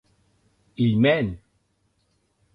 Hilh 0.77 0.99
mèn! 1.03 1.27